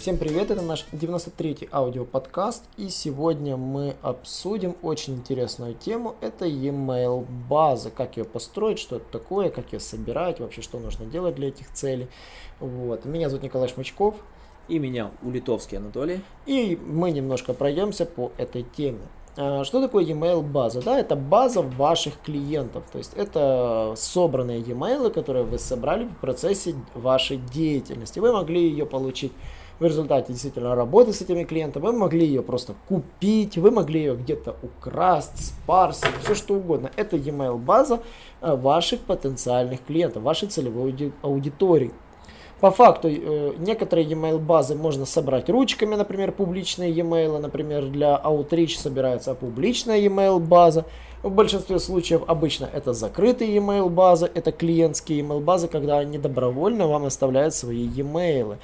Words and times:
Всем 0.00 0.16
привет, 0.16 0.50
это 0.50 0.62
наш 0.62 0.86
93-й 0.92 1.68
аудиоподкаст, 1.70 2.64
и 2.78 2.88
сегодня 2.88 3.58
мы 3.58 3.96
обсудим 4.00 4.74
очень 4.80 5.16
интересную 5.16 5.74
тему, 5.74 6.16
это 6.22 6.46
e-mail 6.46 7.26
база, 7.50 7.90
как 7.90 8.16
ее 8.16 8.24
построить, 8.24 8.78
что 8.78 8.96
это 8.96 9.04
такое, 9.12 9.50
как 9.50 9.74
ее 9.74 9.78
собирать, 9.78 10.40
вообще 10.40 10.62
что 10.62 10.78
нужно 10.78 11.04
делать 11.04 11.34
для 11.34 11.48
этих 11.48 11.70
целей. 11.74 12.08
Вот. 12.60 13.04
Меня 13.04 13.28
зовут 13.28 13.42
Николай 13.42 13.68
Шмачков. 13.68 14.14
И 14.68 14.78
меня 14.78 15.10
Улитовский 15.20 15.76
Анатолий. 15.76 16.22
И 16.46 16.80
мы 16.82 17.10
немножко 17.10 17.52
пройдемся 17.52 18.06
по 18.06 18.32
этой 18.38 18.62
теме. 18.62 19.02
А, 19.36 19.64
что 19.64 19.82
такое 19.82 20.04
e-mail 20.04 20.40
база? 20.40 20.80
Да, 20.80 20.98
это 20.98 21.14
база 21.14 21.60
ваших 21.60 22.18
клиентов, 22.22 22.84
то 22.90 22.96
есть 22.96 23.12
это 23.16 23.92
собранные 23.98 24.60
e-mail, 24.60 25.10
которые 25.10 25.44
вы 25.44 25.58
собрали 25.58 26.04
в 26.04 26.16
процессе 26.16 26.74
вашей 26.94 27.36
деятельности. 27.36 28.18
Вы 28.18 28.32
могли 28.32 28.66
ее 28.66 28.86
получить 28.86 29.32
в 29.80 29.84
результате 29.84 30.32
действительно 30.32 30.74
работы 30.74 31.12
с 31.12 31.22
этими 31.22 31.44
клиентами, 31.44 31.86
вы 31.86 31.92
могли 31.92 32.26
ее 32.26 32.42
просто 32.42 32.74
купить, 32.86 33.56
вы 33.56 33.70
могли 33.70 34.00
ее 34.00 34.14
где-то 34.14 34.56
украсть, 34.62 35.46
спарсить, 35.46 36.14
все 36.22 36.34
что 36.34 36.54
угодно. 36.54 36.90
Это 36.96 37.16
e-mail 37.16 37.56
база 37.56 38.00
э, 38.42 38.54
ваших 38.54 39.00
потенциальных 39.00 39.82
клиентов, 39.84 40.22
вашей 40.22 40.48
целевой 40.48 41.12
аудитории. 41.22 41.92
По 42.60 42.70
факту, 42.70 43.08
э, 43.08 43.54
некоторые 43.58 44.06
e-mail 44.06 44.38
базы 44.38 44.74
можно 44.74 45.06
собрать 45.06 45.48
ручками, 45.48 45.94
например, 45.94 46.32
публичные 46.32 46.92
e-mail, 46.92 47.38
например, 47.38 47.86
для 47.86 48.20
Outreach 48.22 48.76
собирается 48.76 49.34
публичная 49.34 49.98
e-mail 50.00 50.38
база. 50.38 50.84
В 51.22 51.30
большинстве 51.30 51.78
случаев 51.78 52.22
обычно 52.26 52.68
это 52.70 52.92
закрытые 52.92 53.56
e-mail 53.56 53.88
базы, 53.88 54.30
это 54.34 54.52
клиентские 54.52 55.20
e-mail 55.20 55.40
базы, 55.40 55.68
когда 55.68 55.98
они 55.98 56.18
добровольно 56.18 56.86
вам 56.86 57.06
оставляют 57.06 57.54
свои 57.54 57.86
e-mail. 57.86 58.58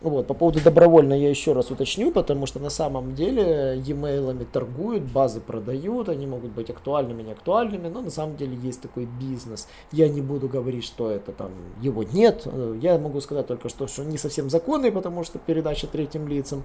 Вот, 0.00 0.28
по 0.28 0.34
поводу 0.34 0.60
добровольно 0.60 1.12
я 1.12 1.28
еще 1.28 1.54
раз 1.54 1.72
уточню, 1.72 2.12
потому 2.12 2.46
что 2.46 2.60
на 2.60 2.70
самом 2.70 3.16
деле 3.16 3.82
e-mailами 3.84 4.44
торгуют, 4.44 5.02
базы 5.02 5.40
продают, 5.40 6.08
они 6.08 6.24
могут 6.26 6.52
быть 6.52 6.70
актуальными, 6.70 7.22
не 7.22 7.32
актуальными, 7.32 7.88
но 7.88 8.00
на 8.00 8.10
самом 8.10 8.36
деле 8.36 8.56
есть 8.62 8.80
такой 8.80 9.08
бизнес. 9.20 9.66
Я 9.90 10.08
не 10.08 10.20
буду 10.20 10.48
говорить, 10.48 10.84
что 10.84 11.10
это 11.10 11.32
там, 11.32 11.50
его 11.82 12.04
нет, 12.04 12.46
я 12.80 12.96
могу 12.98 13.20
сказать 13.20 13.48
только, 13.48 13.68
что, 13.68 13.88
что 13.88 14.04
не 14.04 14.18
совсем 14.18 14.48
законный, 14.50 14.92
потому 14.92 15.24
что 15.24 15.40
передача 15.40 15.88
третьим 15.88 16.28
лицам. 16.28 16.62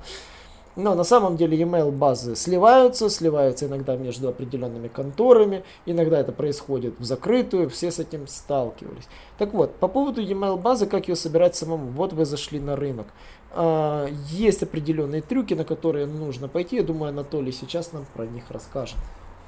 Но 0.75 0.95
на 0.95 1.03
самом 1.03 1.38
деле 1.38 1.61
email 1.61 1.91
базы 1.91 2.35
сливаются, 2.35 3.09
сливаются 3.09 3.67
иногда 3.67 3.95
между 3.95 4.29
определенными 4.29 4.88
конторами, 4.88 5.63
иногда 5.85 6.19
это 6.19 6.31
происходит 6.31 6.99
в 6.99 7.03
закрытую, 7.03 7.69
все 7.69 7.91
с 7.91 7.99
этим 7.99 8.27
сталкивались. 8.27 9.07
Так 9.38 9.53
вот, 9.53 9.75
по 9.75 9.88
поводу 9.88 10.21
email 10.21 10.57
базы, 10.57 10.88
как 10.88 11.07
ее 11.07 11.16
собирать 11.16 11.55
самому, 11.55 11.91
вот 11.91 12.13
вы 12.13 12.25
зашли 12.25 12.59
на 12.59 12.75
рынок. 12.75 13.07
А, 13.51 14.07
есть 14.29 14.63
определенные 14.63 15.21
трюки, 15.21 15.53
на 15.53 15.63
которые 15.63 16.07
нужно 16.07 16.47
пойти, 16.47 16.77
я 16.77 16.83
думаю, 16.83 17.09
Анатолий 17.09 17.51
сейчас 17.51 17.94
нам 17.94 18.05
про 18.13 18.25
них 18.25 18.45
расскажет. 18.49 18.97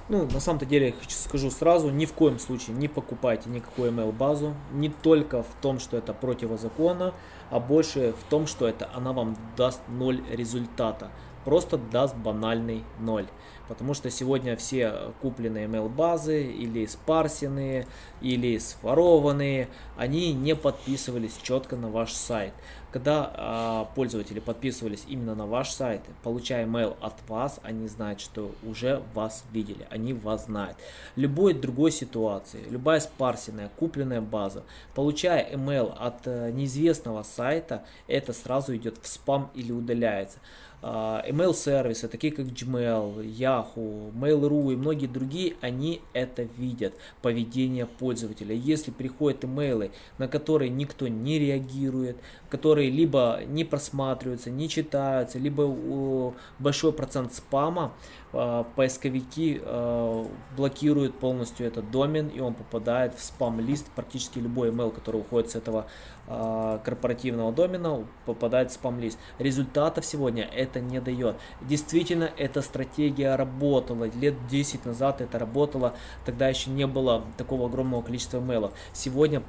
Ну, 0.07 0.27
на 0.31 0.39
самом-то 0.39 0.67
деле, 0.67 0.93
скажу 1.07 1.49
сразу, 1.49 1.89
ни 1.89 2.05
в 2.05 2.13
коем 2.13 2.37
случае 2.37 2.75
не 2.75 2.87
покупайте 2.87 3.49
никакую 3.49 3.91
email-базу. 3.91 4.53
Не 4.71 4.89
только 4.89 5.41
в 5.41 5.49
том, 5.61 5.79
что 5.79 5.97
это 5.97 6.13
противозаконно, 6.13 7.15
а 7.49 7.59
больше 7.59 8.13
в 8.13 8.29
том, 8.29 8.45
что 8.45 8.67
это 8.67 8.87
она 8.93 9.13
вам 9.13 9.35
даст 9.57 9.81
ноль 9.87 10.21
результата. 10.29 11.09
Просто 11.43 11.77
даст 11.77 12.15
банальный 12.15 12.83
ноль. 12.99 13.27
Потому 13.67 13.93
что 13.93 14.09
сегодня 14.09 14.55
все 14.55 15.13
купленные 15.21 15.67
email 15.67 15.89
базы 15.89 16.43
или 16.43 16.85
спарсенные, 16.85 17.87
или 18.21 18.57
сворованные, 18.57 19.67
они 19.97 20.33
не 20.33 20.55
подписывались 20.55 21.37
четко 21.41 21.75
на 21.75 21.89
ваш 21.89 22.13
сайт. 22.13 22.53
Когда 22.95 23.85
э, 23.91 23.93
пользователи 23.93 24.39
подписывались 24.39 25.03
именно 25.09 25.35
на 25.35 25.45
ваш 25.45 25.71
сайт, 25.71 25.99
получая 26.23 26.65
mail 26.65 26.95
от 27.01 27.15
вас, 27.27 27.59
они 27.61 27.89
знают, 27.89 28.21
что 28.21 28.55
уже 28.63 29.03
вас 29.13 29.43
видели, 29.51 29.85
они 29.89 30.13
вас 30.13 30.45
знают. 30.45 30.77
Любой 31.17 31.53
другой 31.53 31.91
ситуации, 31.91 32.63
любая 32.69 33.01
спарсенная, 33.01 33.69
купленная 33.75 34.21
база, 34.21 34.63
получая 34.93 35.51
email 35.51 35.93
от 35.99 36.25
э, 36.25 36.51
неизвестного 36.51 37.23
сайта, 37.23 37.83
это 38.07 38.31
сразу 38.31 38.73
идет 38.73 38.97
в 39.01 39.07
спам 39.07 39.51
или 39.55 39.73
удаляется. 39.73 40.39
А, 40.87 41.23
email-сервисы, 41.27 42.07
такие 42.07 42.31
как 42.31 42.45
Gmail, 42.45 43.25
Yahoo, 43.25 43.54
Mail.ru 43.75 44.73
и 44.73 44.75
многие 44.75 45.07
другие, 45.07 45.55
они 45.61 46.01
это 46.13 46.43
видят, 46.43 46.93
поведение 47.21 47.85
пользователя. 47.85 48.55
Если 48.55 48.91
приходят 48.91 49.45
имейлы, 49.45 49.91
на 50.17 50.27
которые 50.27 50.69
никто 50.69 51.07
не 51.07 51.39
реагирует, 51.39 52.17
которые 52.49 52.89
либо 52.89 53.41
не 53.47 53.63
просматриваются, 53.63 54.49
не 54.49 54.69
читаются, 54.69 55.39
либо 55.39 56.33
большой 56.59 56.93
процент 56.93 57.33
спама, 57.33 57.93
а, 58.37 58.63
поисковики 58.75 59.61
а, 59.63 60.27
блокируют 60.57 61.17
полностью 61.19 61.65
этот 61.65 61.89
домен, 61.91 62.27
и 62.27 62.39
он 62.39 62.53
попадает 62.53 63.15
в 63.15 63.23
спам-лист. 63.23 63.89
Практически 63.95 64.39
любой 64.39 64.69
email, 64.69 64.91
который 64.91 65.21
уходит 65.21 65.51
с 65.51 65.55
этого 65.55 65.87
корпоративного 66.27 67.51
домена, 67.51 68.07
попадает 68.25 68.71
в 68.71 68.73
спам-лист. 68.73 69.19
Результатов 69.37 70.05
сегодня 70.05 70.43
это 70.43 70.79
не 70.79 70.99
дает. 70.99 71.35
Действительно, 71.61 72.31
эта 72.35 72.63
стратегия 72.63 73.35
работала. 73.45 74.05
Лет 74.05 74.35
10 74.49 74.85
назад 74.85 75.21
это 75.21 75.39
работало. 75.39 75.95
Тогда 76.25 76.47
еще 76.49 76.69
не 76.69 76.87
было 76.87 77.23
такого 77.37 77.67
огромного 77.67 78.01
количества 78.01 78.39
имейлов. 78.39 78.73
Сегодня 78.93 79.43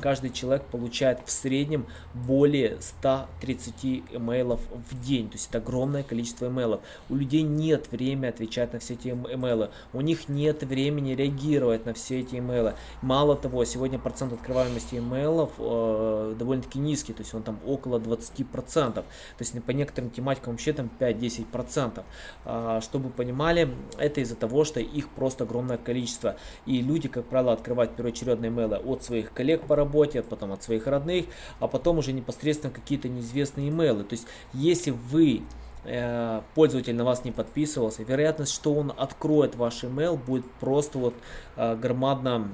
каждый 0.00 0.30
человек 0.30 0.64
получает 0.64 1.20
в 1.24 1.30
среднем 1.30 1.86
более 2.14 2.78
130 2.80 4.04
имейлов 4.12 4.60
в 4.90 5.00
день. 5.00 5.28
То 5.28 5.34
есть 5.34 5.48
это 5.48 5.58
огромное 5.58 6.02
количество 6.02 6.46
имейлов. 6.46 6.80
У 7.08 7.14
людей 7.14 7.42
нет 7.42 7.90
времени 7.90 8.26
отвечать 8.26 8.72
на 8.72 8.78
все 8.78 8.94
эти 8.94 9.08
имейлы. 9.08 9.70
У 9.92 10.00
них 10.00 10.28
нет 10.28 10.62
времени 10.62 11.12
реагировать 11.12 11.86
на 11.86 11.94
все 11.94 12.20
эти 12.20 12.36
имейлы. 12.36 12.74
Мало 13.02 13.36
того, 13.36 13.64
сегодня 13.64 13.98
процент 13.98 14.32
открываемости 14.32 14.96
имейлов 14.96 15.50
э, 15.58 16.34
довольно-таки 16.38 16.78
низкий, 16.78 17.12
то 17.12 17.22
есть 17.22 17.34
он 17.34 17.42
там 17.42 17.58
около 17.66 17.98
20%. 17.98 18.92
То 18.94 19.04
есть 19.38 19.62
по 19.62 19.70
некоторым 19.70 20.10
тематикам 20.10 20.54
вообще 20.54 20.72
там 20.72 20.90
5-10%. 20.98 22.04
Э, 22.44 22.80
чтобы 22.82 23.06
вы 23.06 23.10
понимали, 23.36 23.68
это 23.98 24.20
из-за 24.22 24.34
того, 24.34 24.64
что 24.64 24.80
их 24.80 25.08
просто 25.10 25.44
огромное 25.44 25.76
количество. 25.76 26.36
И 26.64 26.80
люди, 26.80 27.08
как 27.08 27.26
правило, 27.26 27.52
открывают 27.52 27.94
первоочередные 27.94 28.50
имейлы 28.50 28.76
от 28.76 29.04
своих 29.04 29.32
коллег 29.32 29.66
по 29.66 29.76
работе, 29.76 30.22
потом 30.22 30.52
от 30.52 30.62
своих 30.62 30.86
родных, 30.86 31.26
а 31.60 31.68
потом 31.68 31.98
уже 31.98 32.12
непосредственно 32.12 32.72
какие-то 32.72 33.08
неизвестные 33.08 33.68
имейлы. 33.68 34.04
То 34.04 34.14
есть 34.14 34.26
если 34.52 34.90
вы 34.90 35.42
Э, 35.88 36.42
пользователь 36.56 36.96
на 36.96 37.04
вас 37.04 37.24
не 37.24 37.30
подписывался, 37.30 38.02
вероятность, 38.02 38.52
что 38.52 38.74
он 38.74 38.92
откроет 38.96 39.54
ваш 39.54 39.84
email 39.84 40.16
будет 40.16 40.44
просто 40.58 40.98
вот 40.98 41.14
э, 41.54 41.76
громадно 41.76 42.48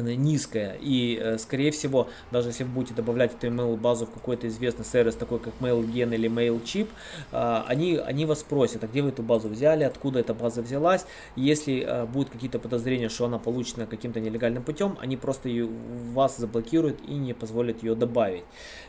низкая. 0.00 0.76
И 0.80 1.18
э, 1.20 1.38
скорее 1.38 1.70
всего 1.70 2.08
даже 2.30 2.48
если 2.48 2.64
вы 2.64 2.70
будете 2.70 2.94
добавлять 2.94 3.34
эту 3.34 3.46
email 3.46 3.76
базу 3.76 4.06
в 4.06 4.10
какой-то 4.10 4.48
известный 4.48 4.84
сервис 4.84 5.14
такой 5.14 5.38
как 5.38 5.54
MailGen 5.60 6.14
или 6.14 6.28
MailChimp 6.28 6.88
э, 7.32 7.62
они 7.66 7.96
они 7.96 8.26
вас 8.26 8.40
спросят 8.40 8.84
а 8.84 8.86
где 8.86 9.02
вы 9.02 9.10
эту 9.10 9.22
базу 9.22 9.48
взяли? 9.48 9.84
Откуда 9.84 10.20
эта 10.20 10.34
база 10.34 10.62
взялась? 10.62 11.06
Если 11.36 11.84
э, 11.86 12.06
будут 12.06 12.30
какие-то 12.30 12.58
подозрения 12.58 13.08
что 13.08 13.26
она 13.26 13.38
получена 13.38 13.86
каким-то 13.86 14.20
нелегальным 14.20 14.62
путем 14.62 14.96
они 15.00 15.16
просто 15.16 15.48
ее, 15.48 15.68
вас 16.12 16.36
заблокируют 16.36 17.00
и 17.06 17.14
не 17.14 17.32
позволят 17.32 17.82
ее 17.82 17.94
добавить. 17.94 18.44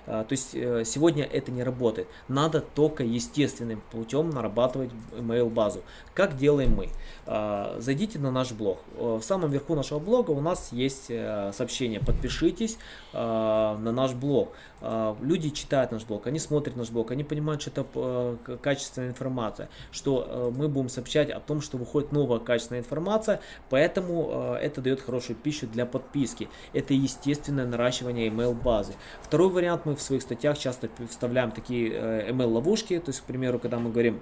То 0.06 0.28
есть 0.30 0.52
сегодня 0.52 1.24
это 1.24 1.52
не 1.52 1.64
работает. 1.64 2.08
Надо 2.28 2.62
только 2.62 3.04
естественным 3.04 3.82
путем 3.92 4.30
нарабатывать 4.30 4.92
email 5.18 5.50
базу. 5.50 5.82
Как 6.14 6.38
делаем 6.38 6.76
мы? 6.76 6.90
Зайдите 7.82 8.20
на 8.20 8.32
наш 8.32 8.52
блог. 8.52 8.80
В 8.98 9.22
самом 9.22 9.52
верху 9.52 9.76
нашего 9.76 10.00
блога 10.00 10.32
у 10.32 10.42
нас 10.42 10.70
есть 10.72 10.95
есть 10.96 11.06
э, 11.10 11.52
сообщение, 11.54 12.00
подпишитесь 12.00 12.78
э, 13.14 13.18
на 13.18 13.92
наш 13.92 14.14
блог. 14.14 14.54
Э, 14.82 15.16
люди 15.22 15.50
читают 15.50 15.92
наш 15.92 16.06
блог, 16.06 16.28
они 16.28 16.40
смотрят 16.40 16.76
наш 16.76 16.90
блог, 16.90 17.12
они 17.12 17.24
понимают, 17.24 17.62
что 17.62 17.72
это 17.72 18.58
качественная 18.62 19.10
информация, 19.10 19.70
что 19.92 20.52
мы 20.56 20.68
будем 20.68 20.90
сообщать 20.90 21.30
о 21.30 21.40
том, 21.40 21.62
что 21.62 21.78
выходит 21.78 22.12
новая 22.12 22.40
качественная 22.40 22.82
информация, 22.82 23.40
поэтому 23.70 24.56
это 24.62 24.82
дает 24.82 25.02
хорошую 25.02 25.36
пищу 25.36 25.68
для 25.68 25.86
подписки. 25.86 26.50
Это 26.74 26.94
естественное 26.94 27.66
наращивание 27.66 28.30
email 28.30 28.54
базы. 28.54 28.94
Второй 29.22 29.50
вариант, 29.50 29.86
мы 29.86 29.96
в 29.96 30.02
своих 30.02 30.22
статьях 30.22 30.58
часто 30.58 30.90
вставляем 31.10 31.52
такие 31.52 31.92
email 32.30 32.48
ловушки, 32.48 33.00
то 33.00 33.10
есть, 33.10 33.22
к 33.22 33.24
примеру, 33.24 33.60
когда 33.60 33.80
мы 33.80 33.92
говорим, 33.92 34.22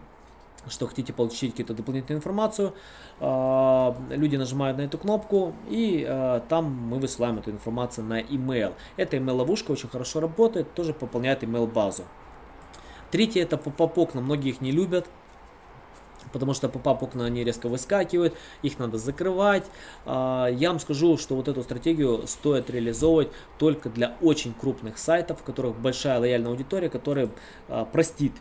что 0.70 0.88
хотите 0.88 1.14
получить 1.14 1.52
какую-то 1.52 1.74
дополнительную 1.74 2.20
информацию, 2.20 2.74
а, 3.20 3.96
люди 4.10 4.36
нажимают 4.36 4.78
на 4.78 4.84
эту 4.84 4.98
кнопку 4.98 5.54
и 5.70 6.06
а, 6.08 6.42
там 6.42 6.66
мы 6.66 7.00
высылаем 7.00 7.40
эту 7.40 7.52
информацию 7.52 8.06
на 8.06 8.22
email. 8.22 8.74
Эта 8.98 9.18
email 9.18 9.34
ловушка 9.34 9.72
очень 9.72 9.90
хорошо 9.90 10.20
работает, 10.20 10.74
тоже 10.74 10.94
пополняет 10.94 11.44
email 11.44 11.68
базу. 11.68 12.04
Третье 13.12 13.44
это 13.44 13.58
поп 13.58 13.98
окна, 13.98 14.22
многие 14.22 14.50
их 14.50 14.62
не 14.62 14.72
любят, 14.72 15.08
потому 16.32 16.54
что 16.54 16.70
поп 16.70 17.04
окна 17.04 17.26
они 17.26 17.44
резко 17.44 17.68
выскакивают, 17.68 18.34
их 18.64 18.80
надо 18.80 18.98
закрывать. 18.98 19.66
А, 20.06 20.48
я 20.48 20.70
вам 20.70 20.80
скажу, 20.80 21.18
что 21.18 21.36
вот 21.36 21.48
эту 21.48 21.62
стратегию 21.62 22.26
стоит 22.26 22.70
реализовывать 22.70 23.30
только 23.60 23.90
для 23.90 24.16
очень 24.22 24.54
крупных 24.54 24.98
сайтов, 24.98 25.42
в 25.42 25.44
которых 25.44 25.78
большая 25.78 26.20
лояльная 26.20 26.52
аудитория, 26.52 26.90
которая 26.90 27.30
простит 27.92 28.34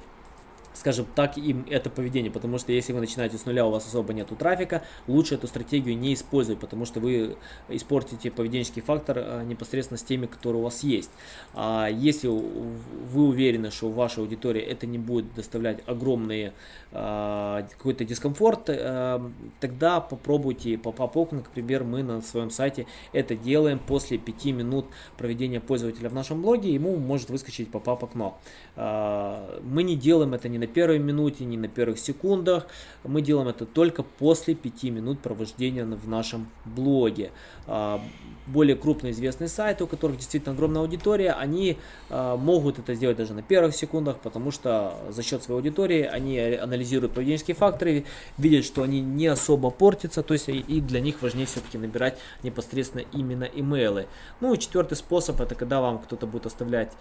скажем 0.74 1.06
так, 1.14 1.36
им 1.36 1.66
это 1.68 1.90
поведение, 1.90 2.30
потому 2.30 2.58
что 2.58 2.72
если 2.72 2.92
вы 2.92 3.00
начинаете 3.00 3.38
с 3.38 3.46
нуля, 3.46 3.66
у 3.66 3.70
вас 3.70 3.86
особо 3.86 4.12
нету 4.12 4.36
трафика, 4.36 4.82
лучше 5.06 5.34
эту 5.34 5.46
стратегию 5.46 5.96
не 5.96 6.14
использовать, 6.14 6.60
потому 6.60 6.84
что 6.84 7.00
вы 7.00 7.36
испортите 7.68 8.30
поведенческий 8.30 8.82
фактор 8.82 9.18
а, 9.18 9.44
непосредственно 9.44 9.98
с 9.98 10.02
теми, 10.02 10.26
которые 10.26 10.60
у 10.60 10.64
вас 10.64 10.82
есть. 10.82 11.10
А 11.54 11.88
если 11.88 12.28
вы 12.28 13.26
уверены, 13.26 13.70
что 13.70 13.90
вашей 13.90 14.20
аудитории 14.20 14.62
это 14.62 14.86
не 14.86 14.98
будет 14.98 15.34
доставлять 15.34 15.80
огромные 15.86 16.54
а, 16.92 17.66
какой-то 17.76 18.04
дискомфорт, 18.04 18.68
а, 18.68 19.30
тогда 19.60 20.00
попробуйте 20.00 20.78
pop-up 20.78 21.16
окна, 21.16 21.42
к 21.42 21.50
примеру, 21.50 21.84
мы 21.84 22.02
на 22.02 22.22
своем 22.22 22.50
сайте 22.50 22.86
это 23.12 23.34
делаем 23.34 23.78
после 23.78 24.18
5 24.18 24.44
минут 24.46 24.86
проведения 25.18 25.60
пользователя 25.60 26.08
в 26.08 26.14
нашем 26.14 26.42
блоге, 26.42 26.72
ему 26.72 26.96
может 26.96 27.30
выскочить 27.30 27.70
pop-up 27.70 28.04
окно. 28.04 28.38
Мы 28.76 29.82
не 29.82 29.96
делаем 29.96 30.34
это 30.34 30.48
не 30.48 30.58
на 30.62 30.68
первой 30.68 31.00
минуте, 31.00 31.44
не 31.44 31.56
на 31.56 31.66
первых 31.66 31.98
секундах. 31.98 32.66
Мы 33.02 33.20
делаем 33.20 33.48
это 33.48 33.66
только 33.66 34.04
после 34.04 34.54
5 34.54 34.84
минут 34.84 35.18
провождения 35.18 35.84
в 35.84 36.08
нашем 36.08 36.46
блоге. 36.64 37.32
А, 37.66 38.00
более 38.46 38.76
крупные 38.76 39.12
известные 39.12 39.48
сайты, 39.48 39.84
у 39.84 39.86
которых 39.86 40.18
действительно 40.18 40.54
огромная 40.54 40.82
аудитория, 40.82 41.32
они 41.32 41.78
а, 42.10 42.36
могут 42.36 42.78
это 42.78 42.94
сделать 42.94 43.16
даже 43.16 43.34
на 43.34 43.42
первых 43.42 43.74
секундах, 43.74 44.18
потому 44.18 44.52
что 44.52 44.94
за 45.10 45.22
счет 45.22 45.42
своей 45.42 45.58
аудитории 45.58 46.02
они 46.02 46.38
анализируют 46.38 47.12
поведенческие 47.12 47.56
факторы, 47.56 48.04
видят, 48.38 48.64
что 48.64 48.82
они 48.82 49.00
не 49.00 49.26
особо 49.26 49.70
портятся, 49.70 50.22
то 50.22 50.34
есть 50.34 50.48
и 50.48 50.80
для 50.80 51.00
них 51.00 51.22
важнее 51.22 51.46
все-таки 51.46 51.78
набирать 51.78 52.18
непосредственно 52.44 53.02
именно 53.12 53.44
имейлы. 53.44 54.06
Ну 54.40 54.54
и 54.54 54.58
четвертый 54.58 54.94
способ, 54.94 55.40
это 55.40 55.56
когда 55.56 55.80
вам 55.80 55.98
кто-то 55.98 56.26
будет 56.26 56.46
оставлять 56.46 56.92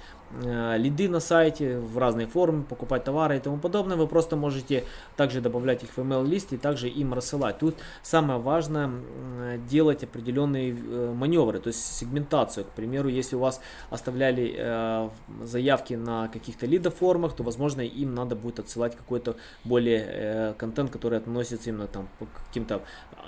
э, 0.43 0.77
лиды 0.77 1.09
на 1.09 1.19
сайте 1.19 1.77
в 1.77 1.97
разные 1.97 2.25
формы, 2.25 2.63
покупать 2.63 3.03
товары 3.03 3.37
и 3.37 3.39
тому 3.39 3.50
подобное, 3.59 3.97
вы 3.97 4.07
просто 4.07 4.35
можете 4.35 4.83
также 5.17 5.41
добавлять 5.41 5.83
их 5.83 5.89
в 5.89 5.99
email 5.99 6.25
лист 6.25 6.53
и 6.53 6.57
также 6.57 6.87
им 6.89 7.13
рассылать. 7.13 7.59
Тут 7.59 7.75
самое 8.01 8.39
важное 8.39 8.91
делать 9.69 10.03
определенные 10.03 10.71
э, 10.71 11.13
маневры, 11.13 11.59
то 11.59 11.67
есть 11.67 11.97
сегментацию. 11.97 12.65
К 12.65 12.69
примеру, 12.69 13.09
если 13.09 13.35
у 13.35 13.39
вас 13.39 13.61
оставляли 13.89 14.55
э, 14.57 15.09
заявки 15.43 15.93
на 15.93 16.27
каких-то 16.27 16.65
лидоформах, 16.65 17.35
то, 17.35 17.43
возможно, 17.43 17.81
им 17.81 18.15
надо 18.15 18.35
будет 18.35 18.59
отсылать 18.59 18.95
какой-то 18.95 19.35
более 19.63 20.05
э, 20.07 20.53
контент, 20.57 20.91
который 20.91 21.17
относится 21.17 21.69
именно 21.69 21.87
там 21.87 22.07
к 22.19 22.47
каким-то 22.47 22.75
э, 22.75 22.79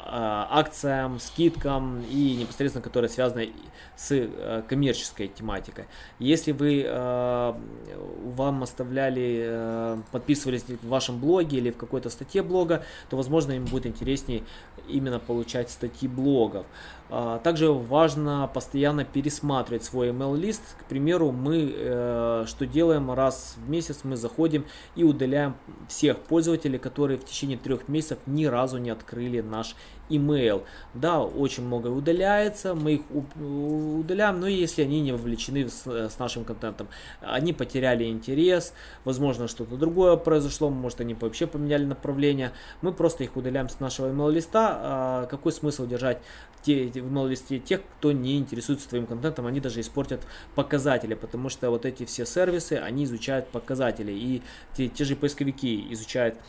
акциям, 0.06 1.20
скидкам 1.20 2.04
и 2.10 2.36
непосредственно, 2.36 2.84
которые 2.84 3.10
связаны 3.10 3.52
с 3.96 4.28
коммерческой 4.68 5.28
тематикой. 5.28 5.86
Если 6.20 6.52
вы 6.52 6.84
вам 6.84 8.64
оставляли, 8.64 10.00
подписывались 10.14 10.64
в 10.64 10.88
вашем 10.88 11.20
блоге 11.20 11.58
или 11.58 11.72
в 11.72 11.78
какой-то 11.78 12.10
статье 12.10 12.44
блога, 12.44 12.86
то, 13.10 13.18
возможно, 13.18 13.52
им 13.54 13.66
будет 13.66 13.88
интереснее 13.88 14.44
именно 14.88 15.20
получать 15.20 15.72
статьи 15.72 16.08
блогов. 16.08 16.66
А, 17.10 17.40
также 17.40 17.72
важно 17.72 18.50
постоянно 18.54 19.06
пересматривать 19.06 19.84
свой 19.84 20.10
email-лист. 20.10 20.62
К 20.80 20.86
примеру, 20.86 21.32
мы 21.32 21.74
э, 21.76 22.46
что 22.48 22.66
делаем? 22.66 23.12
Раз 23.12 23.56
в 23.58 23.70
месяц 23.70 24.02
мы 24.04 24.16
заходим 24.16 24.66
и 24.96 25.04
удаляем 25.04 25.56
всех 25.88 26.20
пользователей, 26.20 26.78
которые 26.78 27.18
в 27.18 27.26
течение 27.26 27.58
трех 27.58 27.88
месяцев 27.88 28.20
ни 28.28 28.46
разу 28.46 28.78
не 28.78 28.92
открыли 28.92 29.42
наш 29.42 29.76
email. 30.16 30.64
Да, 30.94 31.22
очень 31.22 31.66
много 31.66 31.88
удаляется, 31.88 32.76
мы 32.76 32.94
их 32.94 33.02
удаляем, 33.40 34.40
но 34.40 34.48
если 34.48 34.84
они 34.84 35.02
не 35.02 35.12
вовлечены 35.12 35.70
с, 35.70 35.86
с 35.86 36.20
нашим 36.20 36.46
контентом, 36.46 36.88
они 37.22 37.54
потеряли 37.54 38.06
интерес, 38.06 38.74
возможно 39.06 39.48
что-то 39.48 39.76
другое 39.76 40.16
произошло, 40.18 40.70
может 40.70 41.02
они 41.02 41.14
вообще 41.14 41.48
поменяли 41.48 41.86
направление, 41.86 42.52
мы 42.82 42.92
просто 42.92 43.24
их 43.24 43.36
удаляем 43.36 43.70
с 43.70 43.80
нашего 43.80 44.12
email 44.12 44.32
листа. 44.32 44.80
А 44.82 45.26
какой 45.26 45.52
смысл 45.52 45.88
держать 45.88 46.20
те, 46.62 46.86
в 46.88 47.12
email 47.12 47.28
листе 47.28 47.60
тех, 47.60 47.82
кто 47.98 48.12
не 48.12 48.38
интересуется 48.38 48.88
твоим 48.90 49.06
контентом, 49.06 49.46
они 49.46 49.60
даже 49.60 49.82
испортят 49.82 50.22
показатели, 50.56 51.14
потому 51.14 51.50
что 51.50 51.70
вот 51.70 51.86
эти 51.86 52.06
все 52.06 52.26
сервисы, 52.26 52.74
они 52.74 53.04
изучают 53.04 53.48
показатели, 53.50 54.12
и 54.12 54.42
те, 54.76 54.88
те 54.88 55.04
же 55.04 55.16
поисковики 55.16 55.88
изучают 55.92 56.36
э, 56.36 56.40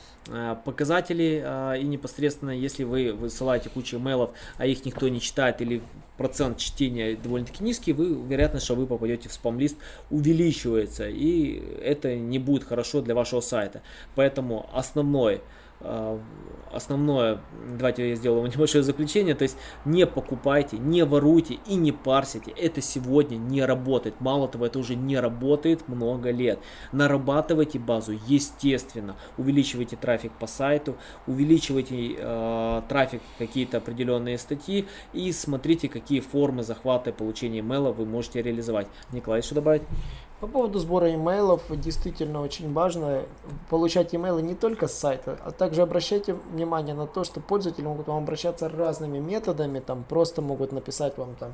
показатели, 0.64 1.42
э, 1.44 1.80
и 1.80 1.84
непосредственно, 1.84 2.50
если 2.50 2.84
вы 2.84 3.12
высылаете 3.12 3.68
кучу 3.68 3.98
имейлов, 3.98 4.30
а 4.56 4.66
их 4.66 4.84
никто 4.84 5.08
не 5.08 5.20
читает, 5.20 5.60
или 5.60 5.82
процент 6.16 6.58
чтения 6.58 7.16
довольно-таки 7.16 7.62
низкий, 7.62 7.92
вы, 7.92 8.14
вероятность, 8.28 8.64
что 8.64 8.74
вы 8.74 8.86
попадете 8.86 9.28
в 9.28 9.32
спам-лист 9.32 9.76
увеличивается, 10.10 11.08
и 11.08 11.62
это 11.82 12.16
не 12.16 12.38
будет 12.38 12.64
хорошо 12.64 13.02
для 13.02 13.14
вашего 13.14 13.40
сайта. 13.40 13.82
Поэтому 14.14 14.68
основной 14.72 15.40
основное, 16.74 17.40
давайте 17.78 18.10
я 18.10 18.14
сделаю 18.16 18.46
небольшое 18.52 18.82
заключение, 18.84 19.34
то 19.34 19.42
есть 19.42 19.56
не 19.84 20.06
покупайте, 20.06 20.78
не 20.78 21.04
воруйте 21.04 21.58
и 21.66 21.74
не 21.74 21.92
парсите, 21.92 22.50
это 22.50 22.80
сегодня 22.80 23.36
не 23.36 23.64
работает, 23.64 24.20
мало 24.20 24.48
того, 24.48 24.66
это 24.66 24.78
уже 24.78 24.94
не 24.94 25.18
работает 25.18 25.88
много 25.88 26.30
лет. 26.30 26.58
Нарабатывайте 26.92 27.78
базу, 27.78 28.18
естественно, 28.26 29.16
увеличивайте 29.38 29.96
трафик 29.96 30.32
по 30.32 30.46
сайту, 30.46 30.96
увеличивайте 31.26 32.16
э, 32.18 32.82
трафик 32.88 33.22
какие-то 33.38 33.78
определенные 33.78 34.38
статьи 34.38 34.86
и 35.12 35.32
смотрите, 35.32 35.88
какие 35.88 36.20
формы 36.20 36.62
захвата 36.62 37.10
и 37.10 37.12
получения 37.12 37.60
имейла 37.60 37.92
вы 37.92 38.04
можете 38.04 38.42
реализовать. 38.42 38.88
Николай, 39.12 39.42
что 39.42 39.54
добавить? 39.54 39.82
По 40.40 40.48
поводу 40.48 40.78
сбора 40.78 41.14
имейлов, 41.14 41.62
действительно 41.70 42.42
очень 42.42 42.70
важно 42.72 43.22
получать 43.70 44.14
имейлы 44.14 44.42
не 44.42 44.54
только 44.54 44.88
с 44.88 44.92
сайта, 44.92 45.38
а 45.42 45.52
также 45.52 45.73
обращайте 45.82 46.34
внимание 46.52 46.94
на 46.94 47.06
то, 47.06 47.24
что 47.24 47.40
пользователи 47.40 47.84
могут 47.84 48.06
вам 48.06 48.22
обращаться 48.22 48.68
разными 48.68 49.18
методами, 49.18 49.80
там 49.80 50.04
просто 50.08 50.42
могут 50.42 50.72
написать 50.72 51.16
вам 51.18 51.34
там 51.36 51.52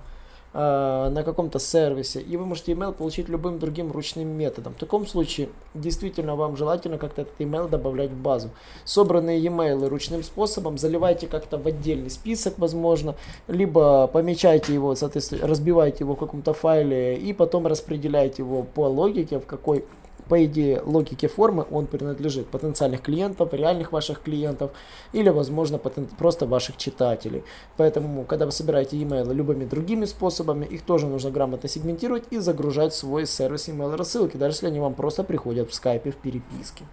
Э, 0.52 1.10
на 1.10 1.22
каком-то 1.22 1.60
сервисе, 1.60 2.20
и 2.20 2.36
вы 2.36 2.44
можете 2.44 2.72
email 2.72 2.92
получить 2.92 3.28
любым 3.28 3.60
другим 3.60 3.92
ручным 3.92 4.26
методом. 4.26 4.74
В 4.74 4.78
таком 4.78 5.06
случае 5.06 5.48
действительно 5.74 6.34
вам 6.34 6.56
желательно 6.56 6.98
как-то 6.98 7.22
этот 7.22 7.40
email 7.40 7.68
добавлять 7.68 8.10
в 8.10 8.16
базу. 8.20 8.50
Собранные 8.84 9.38
e-mail 9.38 9.88
ручным 9.88 10.24
способом 10.24 10.76
заливайте 10.76 11.28
как-то 11.28 11.56
в 11.56 11.68
отдельный 11.68 12.10
список, 12.10 12.54
возможно, 12.58 13.14
либо 13.46 14.08
помечайте 14.08 14.74
его, 14.74 14.96
соответственно, 14.96 15.46
разбивайте 15.46 15.98
его 16.00 16.16
в 16.16 16.18
каком-то 16.18 16.52
файле 16.52 17.16
и 17.16 17.32
потом 17.32 17.68
распределяйте 17.68 18.42
его 18.42 18.64
по 18.64 18.88
логике, 18.88 19.38
в 19.38 19.46
какой 19.46 19.84
по 20.30 20.44
идее, 20.44 20.80
логике 20.80 21.26
формы 21.26 21.66
он 21.72 21.88
принадлежит 21.88 22.46
потенциальных 22.46 23.02
клиентов, 23.02 23.52
реальных 23.52 23.90
ваших 23.90 24.22
клиентов 24.22 24.70
или, 25.12 25.28
возможно, 25.28 25.78
просто 25.78 26.46
ваших 26.46 26.76
читателей. 26.76 27.42
Поэтому, 27.76 28.24
когда 28.24 28.46
вы 28.46 28.52
собираете 28.52 28.96
email 28.96 29.34
любыми 29.34 29.64
другими 29.64 30.04
способами, 30.04 30.66
их 30.66 30.82
тоже 30.82 31.08
нужно 31.08 31.32
грамотно 31.32 31.68
сегментировать 31.68 32.22
и 32.30 32.38
загружать 32.38 32.92
в 32.92 32.96
свой 32.96 33.26
сервис 33.26 33.68
email 33.68 33.96
рассылки, 33.96 34.36
даже 34.36 34.54
если 34.54 34.68
они 34.68 34.78
вам 34.78 34.94
просто 34.94 35.24
приходят 35.24 35.68
в 35.68 35.74
скайпе 35.74 36.12
в 36.12 36.16
переписке. 36.16 36.84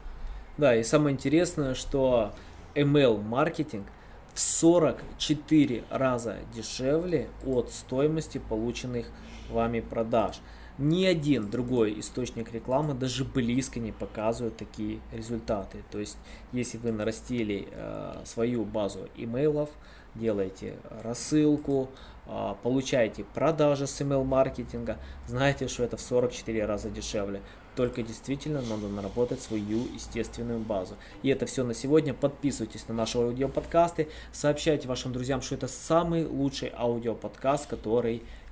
Да, 0.58 0.76
и 0.76 0.82
самое 0.82 1.14
интересное, 1.14 1.76
что 1.76 2.32
email 2.74 3.22
маркетинг 3.22 3.86
в 4.34 4.40
44 4.40 5.84
раза 5.92 6.38
дешевле 6.56 7.30
от 7.46 7.72
стоимости 7.72 8.40
полученных 8.40 9.06
вами 9.52 9.82
продаж. 9.82 10.40
Ни 10.78 11.06
один 11.06 11.50
другой 11.50 12.00
источник 12.00 12.54
рекламы 12.54 12.94
даже 12.94 13.26
близко 13.26 13.80
не 13.80 13.92
показывает 13.92 14.58
такие 14.58 15.00
результаты. 15.12 15.84
То 15.90 16.00
есть, 16.00 16.18
если 16.52 16.78
вы 16.78 16.92
нарастили 16.92 17.68
э, 17.72 18.22
свою 18.26 18.64
базу 18.64 19.10
имейлов, 19.16 19.72
делаете 20.14 20.76
рассылку, 21.04 21.90
э, 22.28 22.54
получаете 22.62 23.24
продажи 23.24 23.88
с 23.88 24.02
email 24.02 24.24
маркетинга, 24.24 25.00
знаете, 25.26 25.68
что 25.68 25.84
это 25.84 25.98
в 25.98 26.02
44 26.02 26.66
раза 26.66 26.92
дешевле. 26.92 27.42
Только 27.76 28.04
действительно 28.04 28.62
надо 28.62 28.88
наработать 28.88 29.42
свою 29.42 29.86
естественную 29.94 30.60
базу. 30.60 30.96
И 31.22 31.30
это 31.30 31.46
все 31.46 31.64
на 31.64 31.76
сегодня. 31.76 32.14
Подписывайтесь 32.14 32.88
на 32.88 32.96
наши 32.96 33.20
аудиоподкасты. 33.20 34.10
Сообщайте 34.32 34.88
вашим 34.88 35.14
друзьям, 35.14 35.42
что 35.42 35.56
это 35.56 35.68
самый 35.68 36.26
лучший 36.26 36.72
аудиоподкаст, 36.76 37.68
который 37.68 38.24